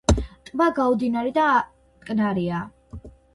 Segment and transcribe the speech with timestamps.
[0.47, 2.65] ტბა გაუდინარი და მტკნარია.